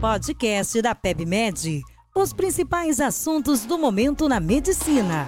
podcast 0.00 0.80
da 0.80 0.94
PebMed. 0.94 1.82
Os 2.16 2.32
principais 2.32 3.00
assuntos 3.00 3.66
do 3.66 3.76
momento 3.76 4.30
na 4.30 4.40
medicina. 4.40 5.26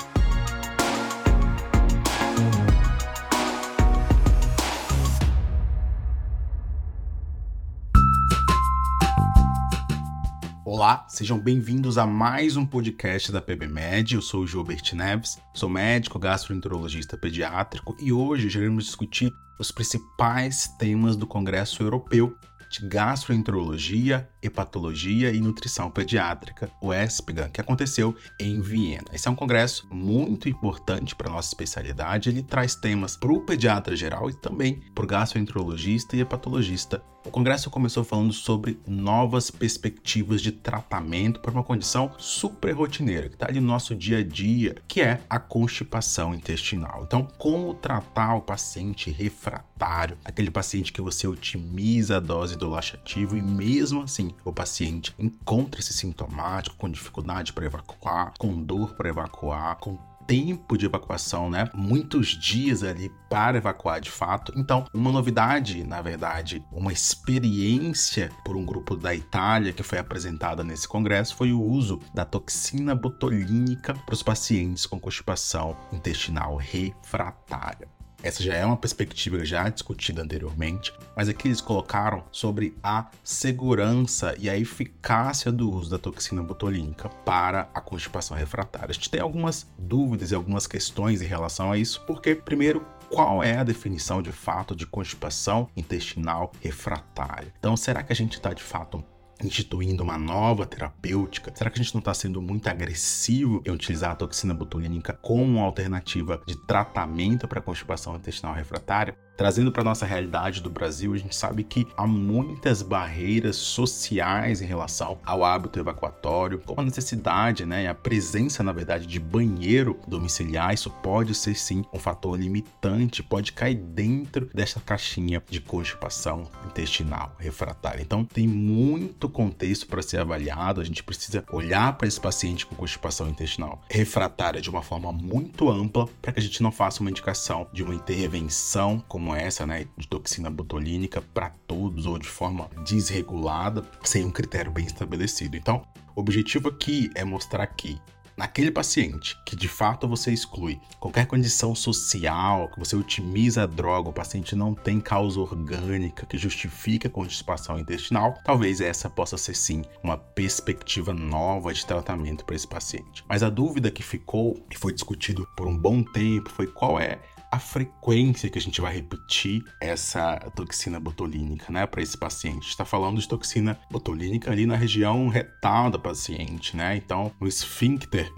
Olá, 10.65 11.05
sejam 11.07 11.39
bem-vindos 11.39 11.99
a 11.99 12.07
mais 12.07 12.57
um 12.57 12.65
podcast 12.65 13.31
da 13.31 13.43
PebMed. 13.43 14.15
Eu 14.15 14.23
sou 14.23 14.41
o 14.41 14.47
Gilbert 14.47 14.95
Neves, 14.95 15.39
sou 15.53 15.69
médico 15.69 16.19
gastroenterologista 16.19 17.19
pediátrico 17.19 17.95
e 18.01 18.11
hoje 18.11 18.47
iremos 18.47 18.87
discutir 18.87 19.31
os 19.61 19.71
principais 19.71 20.67
temas 20.79 21.15
do 21.15 21.27
Congresso 21.27 21.83
Europeu 21.83 22.35
de 22.73 22.89
Gastroenterologia, 22.89 24.27
Hepatologia 24.43 25.31
e 25.31 25.41
Nutrição 25.41 25.91
Pediátrica, 25.91 26.71
o 26.81 26.93
ESPGA, 26.93 27.51
que 27.51 27.61
aconteceu 27.61 28.17
em 28.41 28.61
Viena. 28.61 29.05
Esse 29.13 29.29
é 29.29 29.31
um 29.31 29.35
congresso 29.35 29.87
muito 29.91 30.49
importante 30.49 31.15
para 31.15 31.31
nossa 31.31 31.49
especialidade. 31.49 32.31
Ele 32.31 32.43
traz 32.43 32.75
temas 32.75 33.15
para 33.15 33.33
o 33.33 33.45
pediatra 33.45 33.95
geral 33.95 34.31
e 34.31 34.35
também 34.35 34.81
para 34.95 35.05
o 35.05 35.07
gastroenterologista 35.07 36.17
e 36.17 36.21
hepatologista 36.21 37.03
o 37.25 37.31
congresso 37.31 37.71
começou 37.71 38.03
falando 38.03 38.33
sobre 38.33 38.81
novas 38.85 39.49
perspectivas 39.49 40.43
de 40.43 40.51
tratamento 40.51 41.39
para 41.39 41.53
uma 41.53 41.63
condição 41.63 42.11
super 42.19 42.73
rotineira, 42.73 43.29
que 43.29 43.35
está 43.35 43.47
ali 43.47 43.61
no 43.61 43.67
nosso 43.67 43.95
dia 43.95 44.19
a 44.19 44.25
dia, 44.25 44.75
que 44.89 45.01
é 45.01 45.21
a 45.31 45.39
constipação 45.39 46.35
intestinal. 46.35 47.05
Então, 47.05 47.29
como 47.39 47.75
tratar 47.75 48.35
o 48.35 48.43
paciente 48.43 49.09
refratário, 49.11 50.19
aquele 50.25 50.51
paciente 50.51 50.93
que 50.93 51.01
você 51.01 51.29
otimiza 51.29 52.17
a 52.17 52.21
dose 52.21 52.57
do 52.63 52.71
laxativo 52.71 53.37
e 53.37 53.43
mesmo 53.43 54.03
assim 54.03 54.35
o 54.45 54.53
paciente 54.53 55.15
encontra-se 55.19 55.93
sintomático, 55.93 56.77
com 56.77 56.89
dificuldade 56.89 57.53
para 57.53 57.67
evacuar, 57.67 58.33
com 58.39 58.63
dor 58.63 58.95
para 58.95 59.09
evacuar, 59.09 59.77
com 59.77 59.99
tempo 60.27 60.79
de 60.79 60.87
evacuação, 60.87 61.51
né? 61.51 61.69
Muitos 61.75 62.29
dias 62.29 62.83
ali 62.83 63.11
para 63.29 63.59
evacuar 63.59 64.01
de 64.01 64.11
fato. 64.11 64.53
Então, 64.57 64.85
uma 64.95 65.11
novidade, 65.11 65.85
na 65.85 66.01
verdade, 66.01 66.65
uma 66.71 66.93
experiência 66.93 68.31
por 68.45 68.57
um 68.57 68.65
grupo 68.65 68.97
da 68.97 69.15
Itália 69.15 69.73
que 69.73 69.83
foi 69.83 69.99
apresentada 69.99 70.63
nesse 70.63 70.87
congresso 70.87 71.35
foi 71.35 71.53
o 71.53 71.61
uso 71.61 72.01
da 72.15 72.25
toxina 72.25 72.95
botulínica 72.95 73.95
para 73.95 74.15
os 74.15 74.23
pacientes 74.23 74.87
com 74.87 75.01
constipação 75.01 75.77
intestinal 75.93 76.57
refratária. 76.57 77.89
Essa 78.23 78.43
já 78.43 78.55
é 78.55 78.65
uma 78.65 78.77
perspectiva 78.77 79.45
já 79.45 79.69
discutida 79.69 80.23
anteriormente, 80.23 80.93
mas 81.17 81.29
aqui 81.29 81.49
eles 81.49 81.61
colocaram 81.61 82.23
sobre 82.31 82.77
a 82.81 83.11
segurança 83.25 84.37
e 84.39 84.49
a 84.49 84.57
eficácia 84.57 85.51
do 85.51 85.69
uso 85.69 85.91
da 85.91 85.99
toxina 85.99 86.41
botulínica 86.41 87.09
para 87.09 87.69
a 87.75 87.81
constipação 87.81 88.37
refratária. 88.37 88.91
A 88.91 88.93
gente 88.93 89.11
tem 89.11 89.21
algumas 89.21 89.67
dúvidas 89.77 90.31
e 90.31 90.37
algumas 90.37 90.69
questões 90.69 91.21
em 91.21 91.27
relação 91.27 91.73
a 91.73 91.77
isso, 91.77 92.01
porque, 92.07 92.35
primeiro, 92.35 92.87
qual 93.11 93.43
é 93.43 93.59
a 93.59 93.65
definição 93.65 94.23
de 94.23 94.33
fato 94.33 94.75
de 94.75 94.87
constipação 94.87 95.69
intestinal 95.77 96.53
refratária? 96.63 97.53
Então, 97.59 97.77
será 97.77 98.03
que 98.03 98.13
a 98.13 98.17
gente 98.17 98.35
está 98.35 98.55
de 98.55 98.63
fato 98.63 99.05
instituindo 99.47 100.03
uma 100.03 100.19
nova 100.19 100.67
terapêutica? 100.67 101.53
Será 101.55 101.71
que 101.71 101.81
a 101.81 101.83
gente 101.83 101.95
não 101.95 102.01
está 102.01 102.15
sendo 102.15 102.41
muito 102.41 102.69
agressivo 102.69 103.63
em 103.67 103.71
utilizar 103.71 104.13
a 104.13 104.17
toxina 104.17 104.55
botulínica 104.55 105.13
como 105.13 105.61
alternativa 105.61 106.41
de 106.47 106.57
tratamento 106.67 107.49
para 107.49 107.61
constipação 107.61 108.17
intestinal 108.17 108.55
refratária? 108.55 109.17
Trazendo 109.37 109.73
para 109.73 109.83
nossa 109.83 110.05
realidade 110.05 110.61
do 110.61 110.71
Brasil, 110.71 111.15
a 111.15 111.17
gente 111.17 111.35
sabe 111.35 111.65
que 111.65 111.87
há 111.97 112.07
muitas 112.07 112.83
barreiras 112.83 113.57
sociais 113.57 114.61
em 114.61 114.67
relação 114.67 115.19
ao 115.25 115.45
hábito 115.45 115.81
evacuatório, 115.81 116.61
como 116.65 116.81
a 116.81 116.85
necessidade, 116.85 117.65
né, 117.65 117.89
a 117.89 117.95
presença, 117.95 118.63
na 118.63 118.73
verdade, 118.73 119.07
de 119.07 119.19
banheiro 119.19 119.99
domiciliar. 120.07 120.75
Isso 120.75 120.91
pode 120.91 121.35
ser 121.35 121.55
sim 121.55 121.85
um 121.93 121.99
fator 121.99 122.39
limitante, 122.39 123.23
pode 123.23 123.53
cair 123.53 123.77
dentro 123.77 124.51
dessa 124.55 124.81
caixinha 124.81 125.43
de 125.49 125.61
constipação 125.61 126.49
intestinal 126.67 127.35
refratária. 127.39 128.03
Então, 128.03 128.25
tem 128.25 128.47
muito 128.47 129.29
contexto 129.29 129.87
para 129.87 130.03
ser 130.03 130.21
avaliado. 130.21 130.81
A 130.81 130.85
gente 130.85 131.03
precisa 131.03 131.45
olhar 131.51 131.97
para 131.97 132.07
esse 132.07 132.21
paciente 132.21 132.67
com 132.67 132.75
constipação 132.75 133.29
intestinal 133.29 133.83
refratária 133.89 134.61
de 134.61 134.71
uma 134.71 134.83
forma 134.83 135.13
muito 135.13 135.71
ampla 135.71 136.07
para 136.21 136.33
que 136.33 136.41
a 136.41 136.43
gente 136.43 136.63
não 136.63 136.71
faça 136.71 137.01
uma 137.01 137.11
indicação 137.11 137.67
de 137.73 137.83
uma 137.83 137.95
intervenção 137.95 139.03
como 139.09 139.22
como 139.23 139.37
essa, 139.37 139.65
né, 139.65 139.87
de 139.97 140.09
toxina 140.09 140.51
botulínica 140.51 141.23
para 141.23 141.51
todos 141.69 142.07
ou 142.07 142.19
de 142.19 142.27
forma 142.27 142.69
desregulada, 142.85 143.89
sem 144.03 144.25
um 144.25 144.33
critério 144.33 144.73
bem 144.73 144.85
estabelecido. 144.85 145.57
Então, 145.57 145.87
o 146.17 146.21
objetivo 146.21 146.69
aqui 146.69 147.09
é 147.15 147.25
mostrar 147.25 147.65
que 147.69 148.01
naquele 148.37 148.73
paciente 148.73 149.37
que 149.47 149.55
de 149.55 149.69
fato 149.69 150.09
você 150.09 150.33
exclui 150.33 150.81
qualquer 150.99 151.27
condição 151.27 151.73
social, 151.73 152.69
que 152.71 152.81
você 152.81 152.97
otimiza 152.97 153.63
a 153.63 153.67
droga, 153.67 154.09
o 154.09 154.13
paciente 154.13 154.57
não 154.57 154.75
tem 154.75 155.01
causa 155.01 155.39
orgânica 155.39 156.27
que 156.27 156.37
justifique 156.37 157.07
a 157.07 157.11
constipação 157.11 157.79
intestinal, 157.79 158.35
talvez 158.45 158.81
essa 158.81 159.09
possa 159.09 159.39
ser 159.39 159.55
sim 159.55 159.83
uma 160.03 160.17
perspectiva 160.17 161.15
nova 161.15 161.73
de 161.73 161.87
tratamento 161.87 162.45
para 162.45 162.57
esse 162.57 162.67
paciente. 162.67 163.25
Mas 163.29 163.45
a 163.45 163.49
dúvida 163.49 163.89
que 163.89 164.03
ficou 164.03 164.61
e 164.69 164.77
foi 164.77 164.93
discutido 164.93 165.47
por 165.57 165.69
um 165.69 165.79
bom 165.79 166.03
tempo 166.03 166.51
foi 166.51 166.67
qual 166.67 166.99
é 166.99 167.21
a 167.53 167.59
frequência 167.59 168.49
que 168.49 168.59
a 168.59 168.63
gente 168.63 168.81
vai 168.81 168.95
repetir 168.95 169.63
essa 169.79 170.39
toxina 170.57 170.99
botulínica, 170.99 171.71
né, 171.71 171.87
para 171.87 172.01
esse 172.01 172.17
paciente. 172.17 172.71
Está 172.71 172.83
falando 172.83 173.21
de 173.21 173.29
toxina 173.29 173.79
botulínica 173.91 174.51
ali 174.51 174.65
na 174.65 174.75
região 174.75 175.29
retal 175.29 175.91
da 175.91 175.99
paciente, 175.99 176.75
né? 176.75 176.97
Então, 176.97 177.31
o 177.39 177.47
esfíncter 177.47 178.33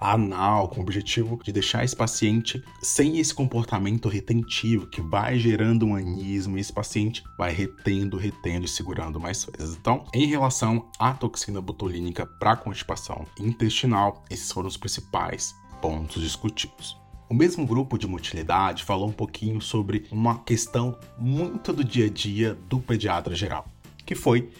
anal, 0.00 0.68
com 0.68 0.78
o 0.78 0.82
objetivo 0.82 1.40
de 1.42 1.52
deixar 1.52 1.84
esse 1.84 1.96
paciente 1.96 2.62
sem 2.80 3.18
esse 3.18 3.34
comportamento 3.34 4.08
retentivo 4.08 4.86
que 4.86 5.02
vai 5.02 5.38
gerando 5.38 5.84
um 5.84 5.96
anismo 5.96 6.56
e 6.56 6.60
esse 6.60 6.72
paciente 6.72 7.24
vai 7.36 7.52
retendo, 7.52 8.16
retendo 8.16 8.64
e 8.64 8.68
segurando 8.68 9.20
mais 9.20 9.44
vezes. 9.44 9.76
Então, 9.76 10.06
em 10.14 10.26
relação 10.26 10.88
à 10.98 11.12
toxina 11.12 11.60
botulínica 11.60 12.24
para 12.24 12.56
constipação 12.56 13.26
intestinal, 13.38 14.24
esses 14.30 14.50
foram 14.50 14.68
os 14.68 14.76
principais 14.76 15.54
pontos 15.82 16.22
discutidos. 16.22 16.99
O 17.30 17.34
mesmo 17.34 17.64
grupo 17.64 17.96
de 17.96 18.08
motilidade 18.08 18.82
falou 18.82 19.08
um 19.08 19.12
pouquinho 19.12 19.60
sobre 19.60 20.04
uma 20.10 20.40
questão 20.40 20.98
muito 21.16 21.72
do 21.72 21.84
dia 21.84 22.06
a 22.06 22.10
dia 22.10 22.58
do 22.68 22.80
pediatra 22.80 23.36
geral, 23.36 23.68
que 24.04 24.16
foi 24.16 24.50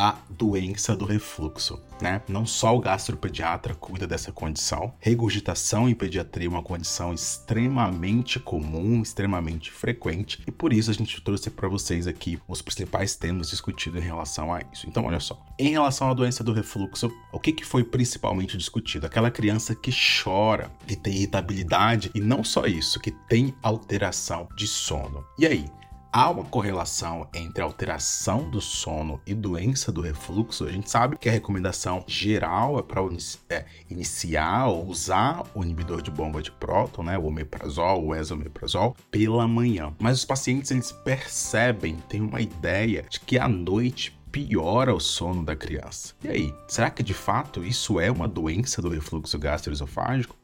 a 0.00 0.16
doença 0.30 0.96
do 0.96 1.04
refluxo, 1.04 1.78
né? 2.00 2.22
Não 2.26 2.46
só 2.46 2.74
o 2.74 2.80
gastropediatra 2.80 3.74
cuida 3.74 4.06
dessa 4.06 4.32
condição. 4.32 4.94
Regurgitação 4.98 5.90
em 5.90 5.94
pediatria 5.94 6.46
é 6.46 6.48
uma 6.48 6.62
condição 6.62 7.12
extremamente 7.12 8.40
comum, 8.40 9.02
extremamente 9.02 9.70
frequente, 9.70 10.42
e 10.46 10.50
por 10.50 10.72
isso 10.72 10.90
a 10.90 10.94
gente 10.94 11.20
trouxe 11.20 11.50
para 11.50 11.68
vocês 11.68 12.06
aqui 12.06 12.40
os 12.48 12.62
principais 12.62 13.14
temas 13.14 13.50
discutidos 13.50 14.02
em 14.02 14.06
relação 14.06 14.54
a 14.54 14.62
isso. 14.72 14.88
Então, 14.88 15.04
olha 15.04 15.20
só. 15.20 15.38
Em 15.58 15.68
relação 15.68 16.08
à 16.08 16.14
doença 16.14 16.42
do 16.42 16.54
refluxo, 16.54 17.12
o 17.30 17.38
que, 17.38 17.52
que 17.52 17.66
foi 17.66 17.84
principalmente 17.84 18.56
discutido? 18.56 19.04
Aquela 19.04 19.30
criança 19.30 19.74
que 19.74 19.90
chora, 19.92 20.70
que 20.86 20.96
tem 20.96 21.12
irritabilidade, 21.12 22.10
e 22.14 22.20
não 22.20 22.42
só 22.42 22.64
isso, 22.64 22.98
que 22.98 23.10
tem 23.10 23.54
alteração 23.62 24.48
de 24.56 24.66
sono. 24.66 25.22
E 25.38 25.46
aí? 25.46 25.66
Há 26.12 26.30
uma 26.30 26.44
correlação 26.44 27.28
entre 27.34 27.62
alteração 27.62 28.48
do 28.50 28.60
sono 28.60 29.20
e 29.26 29.34
doença 29.34 29.92
do 29.92 30.00
refluxo, 30.00 30.64
a 30.64 30.72
gente 30.72 30.90
sabe 30.90 31.16
que 31.16 31.28
a 31.28 31.32
recomendação 31.32 32.04
geral 32.06 32.78
é 32.78 32.82
para 32.82 33.00
é, 33.48 33.64
iniciar 33.88 34.68
ou 34.68 34.86
usar 34.86 35.44
o 35.54 35.62
inibidor 35.62 36.02
de 36.02 36.10
bomba 36.10 36.42
de 36.42 36.50
próton, 36.50 37.02
né, 37.02 37.18
o 37.18 37.26
omeprazol, 37.26 38.04
o 38.04 38.14
esomeprazol, 38.14 38.96
pela 39.10 39.46
manhã. 39.46 39.94
Mas 39.98 40.18
os 40.18 40.24
pacientes 40.24 40.70
eles 40.70 40.92
percebem, 40.92 41.96
têm 42.08 42.20
uma 42.20 42.40
ideia 42.40 43.04
de 43.08 43.20
que 43.20 43.38
à 43.38 43.48
noite 43.48 44.18
piora 44.30 44.94
o 44.94 45.00
sono 45.00 45.44
da 45.44 45.56
criança. 45.56 46.14
E 46.22 46.28
aí, 46.28 46.54
será 46.68 46.90
que 46.90 47.02
de 47.02 47.14
fato 47.14 47.64
isso 47.64 47.98
é 47.98 48.10
uma 48.10 48.28
doença 48.28 48.80
do 48.80 48.88
refluxo 48.88 49.38
gastroesofágico? 49.38 50.36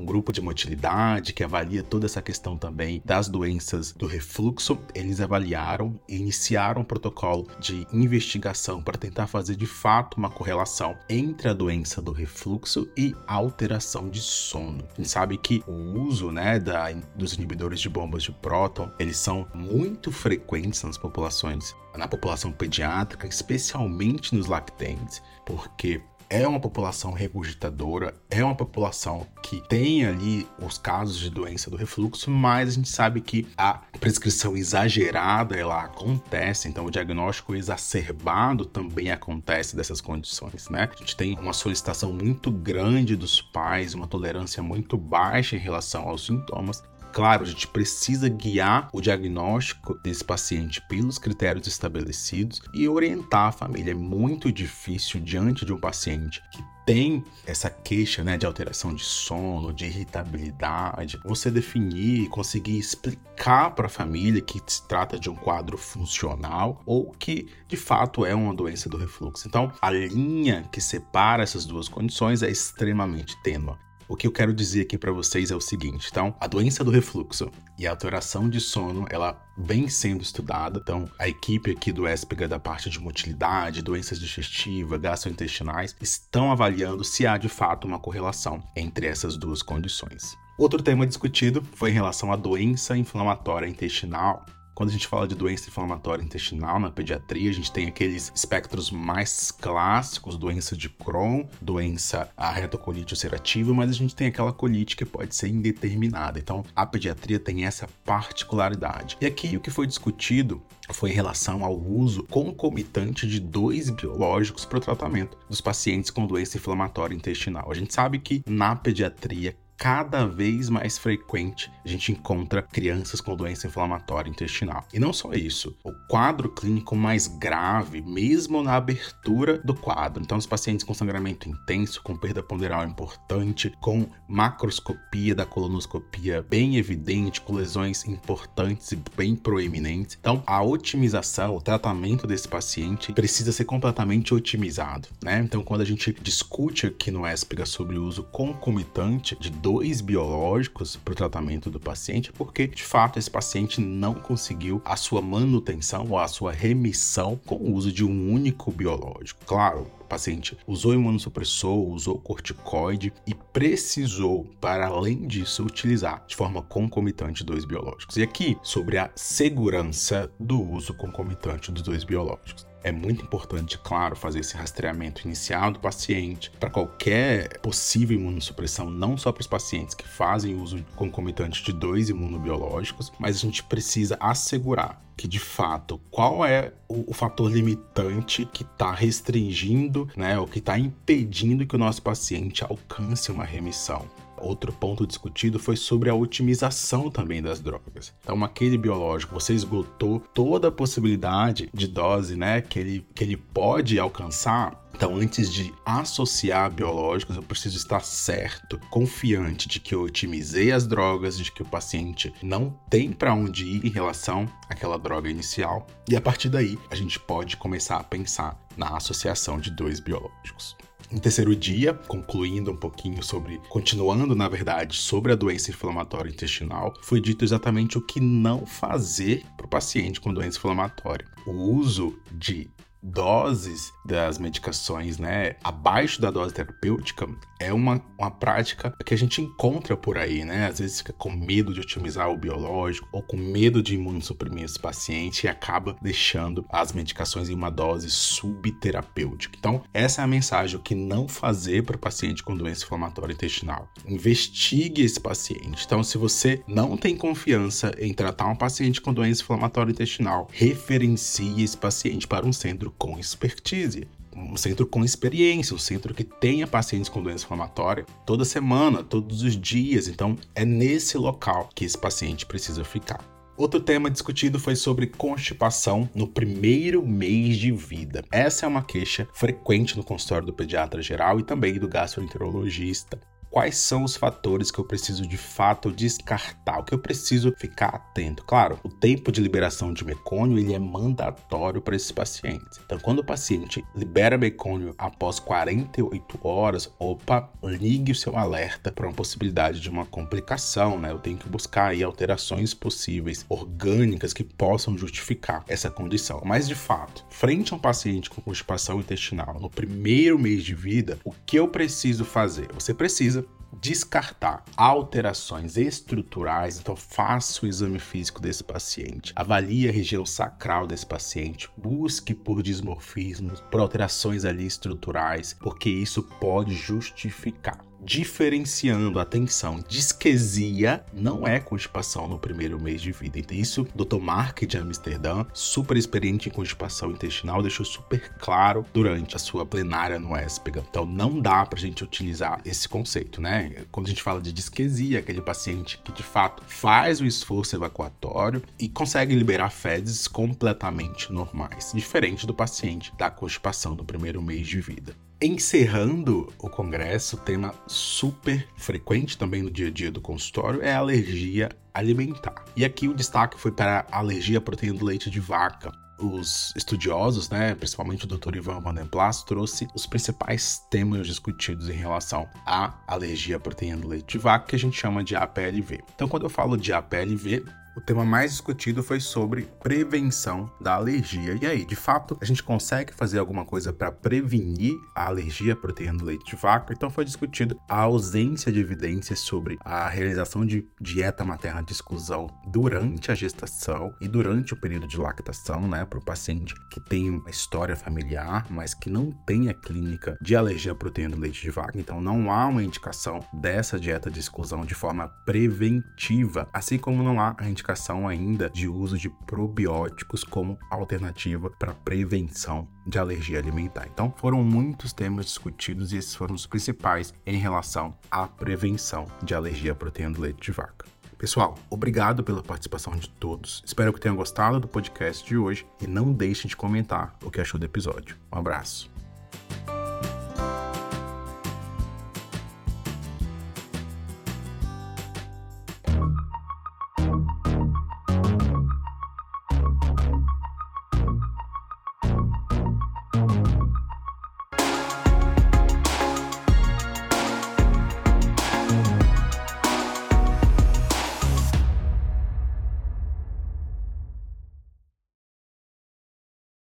Um 0.00 0.04
grupo 0.04 0.32
de 0.32 0.40
motilidade 0.40 1.34
que 1.34 1.44
avalia 1.44 1.82
toda 1.82 2.06
essa 2.06 2.22
questão 2.22 2.56
também 2.56 3.02
das 3.04 3.28
doenças 3.28 3.92
do 3.92 4.06
refluxo. 4.06 4.78
Eles 4.94 5.20
avaliaram 5.20 6.00
e 6.08 6.16
iniciaram 6.16 6.80
um 6.80 6.84
protocolo 6.84 7.46
de 7.58 7.86
investigação 7.92 8.82
para 8.82 8.96
tentar 8.96 9.26
fazer 9.26 9.56
de 9.56 9.66
fato 9.66 10.16
uma 10.16 10.30
correlação 10.30 10.96
entre 11.08 11.48
a 11.48 11.52
doença 11.52 12.00
do 12.00 12.12
refluxo 12.12 12.88
e 12.96 13.14
alteração 13.26 14.08
de 14.08 14.20
sono. 14.20 14.82
A 14.92 14.96
gente 14.96 15.10
sabe 15.10 15.36
que 15.36 15.62
o 15.66 16.00
uso 16.00 16.30
né, 16.30 16.58
da, 16.58 16.90
dos 17.14 17.34
inibidores 17.34 17.80
de 17.80 17.88
bombas 17.88 18.22
de 18.22 18.32
próton 18.32 18.90
eles 18.98 19.18
são 19.18 19.46
muito 19.54 20.10
frequentes 20.10 20.82
nas 20.82 20.96
populações, 20.96 21.76
na 21.94 22.08
população 22.08 22.50
pediátrica, 22.50 23.26
especialmente 23.26 24.34
nos 24.34 24.46
lactentes, 24.46 25.22
porque 25.44 26.00
é 26.30 26.46
uma 26.46 26.60
população 26.60 27.10
regurgitadora, 27.10 28.14
é 28.30 28.42
uma 28.44 28.54
população 28.54 29.26
que 29.42 29.60
tem 29.68 30.06
ali 30.06 30.46
os 30.64 30.78
casos 30.78 31.18
de 31.18 31.28
doença 31.28 31.68
do 31.68 31.76
refluxo, 31.76 32.30
mas 32.30 32.68
a 32.68 32.72
gente 32.72 32.88
sabe 32.88 33.20
que 33.20 33.48
a 33.58 33.80
prescrição 33.98 34.56
exagerada 34.56 35.56
ela 35.56 35.82
acontece, 35.82 36.68
então 36.68 36.86
o 36.86 36.90
diagnóstico 36.90 37.56
exacerbado 37.56 38.64
também 38.64 39.10
acontece 39.10 39.74
dessas 39.74 40.00
condições, 40.00 40.68
né? 40.70 40.88
A 40.94 40.96
gente 40.96 41.16
tem 41.16 41.36
uma 41.36 41.52
solicitação 41.52 42.12
muito 42.12 42.50
grande 42.52 43.16
dos 43.16 43.42
pais, 43.42 43.94
uma 43.94 44.06
tolerância 44.06 44.62
muito 44.62 44.96
baixa 44.96 45.56
em 45.56 45.58
relação 45.58 46.08
aos 46.08 46.26
sintomas, 46.26 46.82
Claro, 47.12 47.42
a 47.42 47.46
gente 47.46 47.66
precisa 47.66 48.28
guiar 48.28 48.88
o 48.92 49.00
diagnóstico 49.00 49.94
desse 50.02 50.24
paciente 50.24 50.80
pelos 50.88 51.18
critérios 51.18 51.66
estabelecidos 51.66 52.60
e 52.72 52.88
orientar 52.88 53.48
a 53.48 53.52
família. 53.52 53.90
É 53.90 53.94
muito 53.94 54.52
difícil 54.52 55.20
diante 55.20 55.64
de 55.64 55.72
um 55.72 55.78
paciente 55.78 56.42
que 56.52 56.62
tem 56.86 57.24
essa 57.46 57.70
queixa 57.70 58.24
né, 58.24 58.36
de 58.36 58.46
alteração 58.46 58.94
de 58.94 59.04
sono, 59.04 59.72
de 59.72 59.86
irritabilidade, 59.86 61.20
você 61.24 61.50
definir 61.50 62.28
conseguir 62.28 62.78
explicar 62.78 63.70
para 63.76 63.86
a 63.86 63.90
família 63.90 64.40
que 64.40 64.60
se 64.66 64.86
trata 64.88 65.18
de 65.18 65.30
um 65.30 65.34
quadro 65.34 65.78
funcional 65.78 66.82
ou 66.84 67.12
que 67.12 67.48
de 67.68 67.76
fato 67.76 68.24
é 68.24 68.34
uma 68.34 68.54
doença 68.54 68.88
do 68.88 68.96
refluxo. 68.96 69.46
Então, 69.46 69.72
a 69.80 69.90
linha 69.90 70.68
que 70.72 70.80
separa 70.80 71.42
essas 71.42 71.64
duas 71.64 71.88
condições 71.88 72.42
é 72.42 72.50
extremamente 72.50 73.40
tênue. 73.42 73.76
O 74.10 74.16
que 74.16 74.26
eu 74.26 74.32
quero 74.32 74.52
dizer 74.52 74.80
aqui 74.80 74.98
para 74.98 75.12
vocês 75.12 75.52
é 75.52 75.54
o 75.54 75.60
seguinte, 75.60 76.08
então, 76.10 76.34
a 76.40 76.48
doença 76.48 76.82
do 76.82 76.90
refluxo 76.90 77.48
e 77.78 77.86
a 77.86 77.90
alteração 77.90 78.50
de 78.50 78.60
sono, 78.60 79.06
ela 79.08 79.40
vem 79.56 79.88
sendo 79.88 80.20
estudada. 80.20 80.80
Então, 80.82 81.08
a 81.16 81.28
equipe 81.28 81.70
aqui 81.70 81.92
do 81.92 82.08
ESPEGA 82.08 82.48
da 82.48 82.58
parte 82.58 82.90
de 82.90 82.98
motilidade, 82.98 83.82
doenças 83.82 84.18
digestivas, 84.18 85.00
gastrointestinais, 85.00 85.94
estão 86.00 86.50
avaliando 86.50 87.04
se 87.04 87.24
há 87.24 87.38
de 87.38 87.48
fato 87.48 87.86
uma 87.86 88.00
correlação 88.00 88.60
entre 88.74 89.06
essas 89.06 89.36
duas 89.36 89.62
condições. 89.62 90.36
Outro 90.58 90.82
tema 90.82 91.06
discutido 91.06 91.62
foi 91.76 91.90
em 91.90 91.94
relação 91.94 92.32
à 92.32 92.36
doença 92.36 92.96
inflamatória 92.96 93.68
intestinal 93.68 94.44
quando 94.74 94.90
a 94.90 94.92
gente 94.92 95.06
fala 95.06 95.26
de 95.26 95.34
doença 95.34 95.68
inflamatória 95.68 96.22
intestinal 96.22 96.78
na 96.78 96.90
pediatria, 96.90 97.50
a 97.50 97.54
gente 97.54 97.72
tem 97.72 97.88
aqueles 97.88 98.32
espectros 98.34 98.90
mais 98.90 99.50
clássicos, 99.50 100.36
doença 100.36 100.76
de 100.76 100.88
Crohn, 100.88 101.44
doença 101.60 102.30
a 102.36 102.50
retocolite 102.50 103.12
ulcerativa, 103.12 103.74
mas 103.74 103.90
a 103.90 103.94
gente 103.94 104.14
tem 104.14 104.28
aquela 104.28 104.52
colite 104.52 104.96
que 104.96 105.04
pode 105.04 105.34
ser 105.34 105.48
indeterminada. 105.48 106.38
Então, 106.38 106.64
a 106.74 106.86
pediatria 106.86 107.38
tem 107.38 107.64
essa 107.64 107.88
particularidade. 108.04 109.16
E 109.20 109.26
aqui 109.26 109.56
o 109.56 109.60
que 109.60 109.70
foi 109.70 109.86
discutido 109.86 110.62
foi 110.92 111.10
em 111.10 111.14
relação 111.14 111.64
ao 111.64 111.78
uso 111.78 112.24
concomitante 112.24 113.26
de 113.26 113.38
dois 113.38 113.90
biológicos 113.90 114.64
para 114.64 114.78
o 114.78 114.80
tratamento 114.80 115.36
dos 115.48 115.60
pacientes 115.60 116.10
com 116.10 116.26
doença 116.26 116.56
inflamatória 116.56 117.14
intestinal. 117.14 117.70
A 117.70 117.74
gente 117.74 117.94
sabe 117.94 118.18
que 118.18 118.42
na 118.46 118.74
pediatria 118.74 119.56
cada 119.80 120.26
vez 120.26 120.68
mais 120.68 120.98
frequente 120.98 121.72
a 121.82 121.88
gente 121.88 122.12
encontra 122.12 122.60
crianças 122.60 123.18
com 123.18 123.34
doença 123.34 123.66
inflamatória 123.66 124.28
intestinal. 124.28 124.84
E 124.92 124.98
não 124.98 125.10
só 125.10 125.32
isso, 125.32 125.74
o 125.82 125.90
quadro 126.06 126.50
clínico 126.50 126.94
mais 126.94 127.26
grave, 127.26 128.02
mesmo 128.02 128.62
na 128.62 128.74
abertura 128.74 129.56
do 129.64 129.74
quadro. 129.74 130.22
Então, 130.22 130.36
os 130.36 130.44
pacientes 130.44 130.84
com 130.84 130.92
sangramento 130.92 131.48
intenso, 131.48 132.02
com 132.02 132.14
perda 132.14 132.42
ponderal 132.42 132.84
importante, 132.86 133.72
com 133.80 134.06
macroscopia 134.28 135.34
da 135.34 135.46
colonoscopia 135.46 136.42
bem 136.42 136.76
evidente, 136.76 137.40
com 137.40 137.54
lesões 137.54 138.06
importantes 138.06 138.92
e 138.92 138.98
bem 139.16 139.34
proeminentes. 139.34 140.18
Então, 140.20 140.42
a 140.46 140.62
otimização, 140.62 141.56
o 141.56 141.60
tratamento 141.62 142.26
desse 142.26 142.46
paciente 142.46 143.14
precisa 143.14 143.50
ser 143.50 143.64
completamente 143.64 144.34
otimizado, 144.34 145.08
né? 145.24 145.40
Então, 145.42 145.62
quando 145.62 145.80
a 145.80 145.86
gente 145.86 146.14
discute 146.20 146.86
aqui 146.86 147.10
no 147.10 147.26
ESPEGA 147.26 147.64
sobre 147.64 147.96
o 147.96 148.04
uso 148.04 148.24
concomitante 148.24 149.34
de 149.40 149.48
dois 149.70 150.00
biológicos 150.00 150.96
para 150.96 151.12
o 151.12 151.14
tratamento 151.14 151.70
do 151.70 151.78
paciente, 151.78 152.32
porque 152.32 152.66
de 152.66 152.82
fato 152.82 153.20
esse 153.20 153.30
paciente 153.30 153.80
não 153.80 154.14
conseguiu 154.14 154.82
a 154.84 154.96
sua 154.96 155.22
manutenção 155.22 156.08
ou 156.10 156.18
a 156.18 156.26
sua 156.26 156.50
remissão 156.50 157.38
com 157.46 157.54
o 157.54 157.74
uso 157.74 157.92
de 157.92 158.04
um 158.04 158.32
único 158.32 158.72
biológico. 158.72 159.44
Claro, 159.46 159.86
o 160.00 160.04
paciente 160.04 160.58
usou 160.66 160.92
imunossupressor, 160.92 161.88
usou 161.88 162.18
corticoide 162.18 163.12
e 163.24 163.32
precisou, 163.32 164.44
para 164.60 164.88
além 164.88 165.24
disso, 165.24 165.64
utilizar 165.64 166.24
de 166.26 166.34
forma 166.34 166.62
concomitante 166.62 167.44
dois 167.44 167.64
biológicos. 167.64 168.16
E 168.16 168.22
aqui, 168.24 168.58
sobre 168.64 168.98
a 168.98 169.08
segurança 169.14 170.28
do 170.38 170.60
uso 170.60 170.92
concomitante 170.94 171.70
dos 171.70 171.82
dois 171.82 172.02
biológicos. 172.02 172.69
É 172.82 172.90
muito 172.90 173.22
importante, 173.22 173.78
claro, 173.78 174.16
fazer 174.16 174.40
esse 174.40 174.56
rastreamento 174.56 175.26
inicial 175.26 175.70
do 175.70 175.78
paciente 175.78 176.50
para 176.58 176.70
qualquer 176.70 177.58
possível 177.60 178.18
imunossupressão, 178.18 178.88
não 178.88 179.16
só 179.18 179.30
para 179.30 179.42
os 179.42 179.46
pacientes 179.46 179.94
que 179.94 180.08
fazem 180.08 180.54
uso 180.54 180.82
concomitante 180.96 181.62
de 181.62 181.72
dois 181.72 182.08
imunobiológicos, 182.08 183.12
mas 183.18 183.36
a 183.36 183.40
gente 183.40 183.62
precisa 183.62 184.16
assegurar 184.18 185.02
que 185.20 185.28
de 185.28 185.38
fato 185.38 186.00
qual 186.10 186.46
é 186.46 186.72
o, 186.88 187.10
o 187.10 187.12
fator 187.12 187.52
limitante 187.52 188.46
que 188.46 188.62
está 188.62 188.90
restringindo, 188.90 190.08
né, 190.16 190.38
ou 190.38 190.46
que 190.46 190.60
está 190.60 190.78
impedindo 190.78 191.66
que 191.66 191.76
o 191.76 191.78
nosso 191.78 192.00
paciente 192.00 192.64
alcance 192.64 193.30
uma 193.30 193.44
remissão. 193.44 194.08
Outro 194.40 194.72
ponto 194.72 195.06
discutido 195.06 195.58
foi 195.58 195.76
sobre 195.76 196.08
a 196.08 196.14
otimização 196.14 197.10
também 197.10 197.42
das 197.42 197.60
drogas. 197.60 198.14
Então, 198.22 198.42
aquele 198.42 198.78
biológico, 198.78 199.34
você 199.34 199.54
esgotou 199.54 200.20
toda 200.32 200.68
a 200.68 200.72
possibilidade 200.72 201.68
de 201.72 201.86
dose, 201.86 202.36
né, 202.36 202.60
que 202.60 202.78
ele, 202.78 203.06
que 203.14 203.24
ele 203.24 203.36
pode 203.36 203.98
alcançar. 203.98 204.80
Então, 204.94 205.16
antes 205.16 205.52
de 205.52 205.72
associar 205.84 206.70
biológicos, 206.70 207.36
eu 207.36 207.42
preciso 207.42 207.76
estar 207.76 208.00
certo, 208.00 208.78
confiante 208.90 209.68
de 209.68 209.80
que 209.80 209.94
eu 209.94 210.02
otimizei 210.02 210.72
as 210.72 210.86
drogas, 210.86 211.38
de 211.38 211.50
que 211.50 211.62
o 211.62 211.66
paciente 211.66 212.32
não 212.42 212.76
tem 212.90 213.12
para 213.12 213.32
onde 213.32 213.64
ir 213.64 213.86
em 213.86 213.90
relação 213.90 214.46
àquela 214.68 214.98
droga 214.98 215.30
inicial. 215.30 215.86
E 216.08 216.16
a 216.16 216.20
partir 216.20 216.48
daí, 216.48 216.78
a 216.90 216.94
gente 216.94 217.18
pode 217.18 217.56
começar 217.56 217.96
a 217.96 218.04
pensar 218.04 218.60
na 218.76 218.96
associação 218.96 219.58
de 219.58 219.70
dois 219.70 220.00
biológicos. 220.00 220.76
Em 221.12 221.18
terceiro 221.18 221.56
dia, 221.56 221.92
concluindo 221.92 222.70
um 222.70 222.76
pouquinho 222.76 223.20
sobre, 223.20 223.60
continuando 223.68 224.32
na 224.36 224.48
verdade, 224.48 224.96
sobre 224.96 225.32
a 225.32 225.34
doença 225.34 225.70
inflamatória 225.70 226.30
intestinal, 226.30 226.94
foi 227.02 227.20
dito 227.20 227.44
exatamente 227.44 227.98
o 227.98 228.00
que 228.00 228.20
não 228.20 228.64
fazer 228.64 229.44
para 229.56 229.66
o 229.66 229.68
paciente 229.68 230.20
com 230.20 230.32
doença 230.32 230.58
inflamatória. 230.58 231.26
O 231.44 231.50
uso 231.50 232.16
de 232.30 232.70
doses 233.02 233.92
das 234.04 234.38
medicações, 234.38 235.18
né, 235.18 235.56
abaixo 235.62 236.20
da 236.20 236.30
dose 236.30 236.54
terapêutica, 236.54 237.26
é 237.58 237.72
uma, 237.72 238.02
uma 238.18 238.30
prática 238.30 238.94
que 239.04 239.12
a 239.12 239.18
gente 239.18 239.42
encontra 239.42 239.96
por 239.96 240.16
aí, 240.16 240.44
né? 240.44 240.66
Às 240.66 240.78
vezes 240.78 240.98
fica 240.98 241.12
com 241.12 241.30
medo 241.30 241.74
de 241.74 241.80
otimizar 241.80 242.30
o 242.30 242.36
biológico 242.36 243.06
ou 243.12 243.22
com 243.22 243.36
medo 243.36 243.82
de 243.82 243.94
imunossuprimir 243.94 244.64
esse 244.64 244.78
paciente 244.78 245.44
e 245.44 245.48
acaba 245.48 245.94
deixando 246.00 246.64
as 246.70 246.92
medicações 246.92 247.50
em 247.50 247.54
uma 247.54 247.70
dose 247.70 248.10
subterapêutica. 248.10 249.56
Então, 249.58 249.82
essa 249.92 250.22
é 250.22 250.24
a 250.24 250.28
mensagem: 250.28 250.76
o 250.76 250.82
que 250.82 250.94
não 250.94 251.28
fazer 251.28 251.84
para 251.84 251.96
o 251.96 251.98
paciente 251.98 252.42
com 252.42 252.56
doença 252.56 252.84
inflamatória 252.84 253.34
intestinal. 253.34 253.88
Investigue 254.06 255.02
esse 255.02 255.20
paciente. 255.20 255.84
Então, 255.84 256.02
se 256.02 256.16
você 256.16 256.62
não 256.66 256.96
tem 256.96 257.14
confiança 257.14 257.94
em 257.98 258.14
tratar 258.14 258.46
um 258.46 258.56
paciente 258.56 259.00
com 259.00 259.12
doença 259.12 259.42
inflamatória 259.42 259.92
intestinal, 259.92 260.48
referencie 260.50 261.62
esse 261.62 261.76
paciente 261.76 262.26
para 262.26 262.46
um 262.46 262.52
centro 262.52 262.89
centro 262.90 262.94
com 262.98 263.18
expertise, 263.18 264.08
um 264.34 264.56
centro 264.56 264.86
com 264.86 265.04
experiência, 265.04 265.74
um 265.74 265.78
centro 265.78 266.14
que 266.14 266.24
tenha 266.24 266.66
pacientes 266.66 267.08
com 267.08 267.22
doença 267.22 267.44
inflamatória 267.44 268.06
toda 268.26 268.44
semana, 268.44 269.02
todos 269.02 269.42
os 269.42 269.56
dias. 269.56 270.08
Então, 270.08 270.36
é 270.54 270.64
nesse 270.64 271.16
local 271.16 271.68
que 271.74 271.84
esse 271.84 271.98
paciente 271.98 272.46
precisa 272.46 272.84
ficar. 272.84 273.24
Outro 273.56 273.78
tema 273.78 274.10
discutido 274.10 274.58
foi 274.58 274.74
sobre 274.74 275.06
constipação 275.06 276.08
no 276.14 276.26
primeiro 276.26 277.06
mês 277.06 277.58
de 277.58 277.70
vida. 277.70 278.24
Essa 278.30 278.64
é 278.64 278.68
uma 278.68 278.82
queixa 278.82 279.28
frequente 279.34 279.96
no 279.96 280.04
consultório 280.04 280.46
do 280.46 280.52
pediatra 280.52 281.02
geral 281.02 281.38
e 281.38 281.42
também 281.42 281.74
do 281.74 281.88
gastroenterologista 281.88 283.20
quais 283.50 283.76
são 283.76 284.04
os 284.04 284.16
fatores 284.16 284.70
que 284.70 284.78
eu 284.78 284.84
preciso 284.84 285.26
de 285.26 285.36
fato 285.36 285.90
descartar, 285.90 286.78
o 286.78 286.84
que 286.84 286.94
eu 286.94 286.98
preciso 286.98 287.52
ficar 287.58 287.88
atento. 287.88 288.44
Claro, 288.44 288.78
o 288.84 288.88
tempo 288.88 289.32
de 289.32 289.40
liberação 289.40 289.92
de 289.92 290.04
mecônio 290.04 290.58
ele 290.58 290.72
é 290.72 290.78
mandatório 290.78 291.82
para 291.82 291.96
esses 291.96 292.12
pacientes. 292.12 292.80
Então, 292.84 292.98
quando 292.98 293.18
o 293.18 293.24
paciente 293.24 293.84
libera 293.94 294.38
mecônio 294.38 294.94
após 294.96 295.40
48 295.40 296.38
horas, 296.46 296.92
opa, 296.98 297.50
ligue 297.62 298.12
o 298.12 298.14
seu 298.14 298.36
alerta 298.36 298.92
para 298.92 299.06
uma 299.06 299.14
possibilidade 299.14 299.80
de 299.80 299.90
uma 299.90 300.06
complicação, 300.06 300.98
né? 300.98 301.10
Eu 301.10 301.18
tenho 301.18 301.36
que 301.36 301.48
buscar 301.48 301.88
aí 301.88 302.02
alterações 302.02 302.72
possíveis 302.72 303.44
orgânicas 303.48 304.32
que 304.32 304.44
possam 304.44 304.96
justificar 304.96 305.64
essa 305.66 305.90
condição. 305.90 306.40
Mas 306.44 306.68
de 306.68 306.74
fato, 306.74 307.24
frente 307.30 307.72
a 307.72 307.76
um 307.76 307.80
paciente 307.80 308.30
com 308.30 308.40
constipação 308.40 309.00
intestinal 309.00 309.58
no 309.60 309.68
primeiro 309.68 310.38
mês 310.38 310.62
de 310.62 310.74
vida, 310.74 311.18
o 311.24 311.32
que 311.32 311.58
eu 311.58 311.66
preciso 311.66 312.24
fazer? 312.24 312.68
Você 312.74 312.94
precisa 312.94 313.40
descartar 313.72 314.64
alterações 314.76 315.76
estruturais, 315.76 316.78
então 316.78 316.96
faça 316.96 317.64
o 317.64 317.68
exame 317.68 317.98
físico 317.98 318.40
desse 318.40 318.64
paciente, 318.64 319.32
avalie 319.36 319.88
a 319.88 319.92
região 319.92 320.24
sacral 320.24 320.86
desse 320.86 321.06
paciente, 321.06 321.68
busque 321.76 322.34
por 322.34 322.62
dismorfismos, 322.62 323.60
por 323.70 323.80
alterações 323.80 324.44
ali 324.44 324.66
estruturais, 324.66 325.56
porque 325.60 325.88
isso 325.88 326.22
pode 326.22 326.74
justificar 326.74 327.89
diferenciando, 328.02 329.18
atenção, 329.18 329.82
disquesia 329.86 331.04
não 331.12 331.46
é 331.46 331.60
constipação 331.60 332.26
no 332.26 332.38
primeiro 332.38 332.80
mês 332.80 333.00
de 333.00 333.12
vida. 333.12 333.38
Então, 333.38 333.56
isso, 333.56 333.86
Dr. 333.94 334.18
Mark 334.20 334.62
de 334.62 334.78
Amsterdã, 334.78 335.44
super 335.52 335.96
experiente 335.96 336.48
em 336.48 336.52
constipação 336.52 337.10
intestinal, 337.10 337.62
deixou 337.62 337.84
super 337.84 338.34
claro 338.38 338.84
durante 338.92 339.36
a 339.36 339.38
sua 339.38 339.64
plenária 339.66 340.18
no 340.18 340.36
ESPEGA. 340.36 340.84
Então, 340.88 341.04
não 341.04 341.40
dá 341.40 341.64
pra 341.66 341.78
gente 341.78 342.02
utilizar 342.04 342.60
esse 342.64 342.88
conceito, 342.88 343.40
né? 343.40 343.84
Quando 343.90 344.06
a 344.06 344.10
gente 344.10 344.22
fala 344.22 344.40
de 344.40 344.52
disquesia, 344.52 345.18
aquele 345.18 345.40
paciente 345.40 346.00
que 346.02 346.12
de 346.12 346.22
fato 346.22 346.62
faz 346.66 347.20
o 347.20 347.26
esforço 347.26 347.76
evacuatório 347.76 348.62
e 348.78 348.88
consegue 348.88 349.34
liberar 349.34 349.70
fezes 349.70 350.26
completamente 350.26 351.32
normais, 351.32 351.92
diferente 351.94 352.46
do 352.46 352.54
paciente 352.54 353.12
da 353.16 353.30
constipação 353.30 353.94
no 353.94 354.04
primeiro 354.04 354.42
mês 354.42 354.66
de 354.66 354.80
vida. 354.80 355.14
Encerrando 355.42 356.52
o 356.58 356.68
congresso, 356.68 357.38
tema 357.38 357.74
super 357.86 358.68
frequente 358.76 359.38
também 359.38 359.62
no 359.62 359.70
dia 359.70 359.88
a 359.88 359.90
dia 359.90 360.10
do 360.10 360.20
consultório 360.20 360.82
é 360.82 360.92
a 360.92 360.98
alergia 360.98 361.70
alimentar. 361.94 362.62
E 362.76 362.84
aqui 362.84 363.08
o 363.08 363.14
destaque 363.14 363.58
foi 363.58 363.72
para 363.72 364.04
a 364.12 364.18
alergia 364.18 364.58
à 364.58 364.60
proteína 364.60 364.98
do 364.98 365.04
leite 365.06 365.30
de 365.30 365.40
vaca. 365.40 365.92
Os 366.18 366.74
estudiosos, 366.76 367.48
né, 367.48 367.74
principalmente 367.74 368.26
o 368.26 368.28
Dr. 368.28 368.56
Ivan 368.56 368.80
Van 368.80 368.92
den 368.92 369.06
Plas, 369.06 369.42
trouxe 369.42 369.88
os 369.94 370.04
principais 370.04 370.82
temas 370.90 371.26
discutidos 371.26 371.88
em 371.88 371.94
relação 371.94 372.46
à 372.66 372.92
alergia 373.06 373.56
à 373.56 373.60
proteína 373.60 373.96
do 373.96 374.08
leite 374.08 374.32
de 374.32 374.38
vaca, 374.38 374.66
que 374.66 374.76
a 374.76 374.78
gente 374.78 375.00
chama 375.00 375.24
de 375.24 375.34
APLV. 375.34 376.04
Então, 376.14 376.28
quando 376.28 376.42
eu 376.42 376.50
falo 376.50 376.76
de 376.76 376.92
APLV, 376.92 377.64
o 377.96 378.00
tema 378.00 378.24
mais 378.24 378.52
discutido 378.52 379.02
foi 379.02 379.20
sobre 379.20 379.62
prevenção 379.82 380.70
da 380.80 380.94
alergia. 380.94 381.58
E 381.60 381.66
aí, 381.66 381.84
de 381.84 381.96
fato, 381.96 382.38
a 382.40 382.44
gente 382.44 382.62
consegue 382.62 383.12
fazer 383.12 383.38
alguma 383.38 383.64
coisa 383.64 383.92
para 383.92 384.12
prevenir 384.12 384.94
a 385.14 385.26
alergia 385.26 385.72
à 385.72 385.76
proteína 385.76 386.18
do 386.18 386.24
leite 386.24 386.44
de 386.44 386.56
vaca? 386.56 386.92
Então 386.92 387.10
foi 387.10 387.24
discutido 387.24 387.78
a 387.88 388.00
ausência 388.00 388.70
de 388.70 388.80
evidências 388.80 389.40
sobre 389.40 389.78
a 389.84 390.08
realização 390.08 390.64
de 390.64 390.86
dieta 391.00 391.44
materna 391.44 391.82
de 391.82 391.92
exclusão 391.92 392.46
durante 392.66 393.30
a 393.30 393.34
gestação 393.34 394.14
e 394.20 394.28
durante 394.28 394.72
o 394.72 394.76
período 394.80 395.06
de 395.06 395.18
lactação, 395.18 395.88
né, 395.88 396.04
para 396.04 396.18
o 396.18 396.24
paciente 396.24 396.74
que 396.90 397.00
tem 397.00 397.28
uma 397.28 397.50
história 397.50 397.96
familiar, 397.96 398.66
mas 398.70 398.94
que 398.94 399.10
não 399.10 399.32
tem 399.46 399.68
a 399.68 399.74
clínica 399.74 400.36
de 400.40 400.54
alergia 400.54 400.92
à 400.92 400.94
proteína 400.94 401.34
do 401.34 401.40
leite 401.40 401.62
de 401.62 401.70
vaca. 401.70 401.98
Então 401.98 402.20
não 402.20 402.50
há 402.52 402.66
uma 402.66 402.82
indicação 402.82 403.40
dessa 403.52 403.98
dieta 403.98 404.30
de 404.30 404.40
exclusão 404.40 404.84
de 404.84 404.94
forma 404.94 405.28
preventiva, 405.44 406.68
assim 406.72 406.98
como 406.98 407.22
não 407.22 407.40
há 407.40 407.54
a 407.58 407.68
indicação 407.68 407.79
indicação 407.80 408.28
ainda 408.28 408.68
de 408.68 408.86
uso 408.86 409.16
de 409.16 409.28
probióticos 409.28 410.44
como 410.44 410.78
alternativa 410.90 411.70
para 411.70 411.94
prevenção 411.94 412.86
de 413.06 413.18
alergia 413.18 413.58
alimentar. 413.58 414.06
Então, 414.12 414.32
foram 414.36 414.62
muitos 414.62 415.12
temas 415.12 415.46
discutidos 415.46 416.12
e 416.12 416.18
esses 416.18 416.34
foram 416.34 416.54
os 416.54 416.66
principais 416.66 417.32
em 417.46 417.56
relação 417.56 418.14
à 418.30 418.46
prevenção 418.46 419.26
de 419.42 419.54
alergia 419.54 419.92
à 419.92 419.94
proteína 419.94 420.34
do 420.34 420.42
leite 420.42 420.60
de 420.60 420.72
vaca. 420.72 421.06
Pessoal, 421.38 421.74
obrigado 421.88 422.44
pela 422.44 422.62
participação 422.62 423.16
de 423.16 423.30
todos. 423.30 423.82
Espero 423.84 424.12
que 424.12 424.20
tenham 424.20 424.36
gostado 424.36 424.78
do 424.78 424.86
podcast 424.86 425.46
de 425.46 425.56
hoje 425.56 425.86
e 426.00 426.06
não 426.06 426.34
deixe 426.34 426.68
de 426.68 426.76
comentar 426.76 427.34
o 427.42 427.50
que 427.50 427.62
achou 427.62 427.80
do 427.80 427.86
episódio. 427.86 428.36
Um 428.52 428.58
abraço. 428.58 429.19